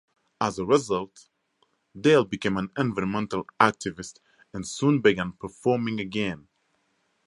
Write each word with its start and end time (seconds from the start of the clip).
As 0.39 0.57
a 0.57 0.65
result, 0.65 1.29
Dale 1.95 2.25
became 2.25 2.57
an 2.57 2.71
environmental 2.75 3.45
activist 3.59 4.17
and 4.51 4.67
soon 4.67 4.99
began 4.99 5.33
performing 5.33 5.99
again. 5.99 6.47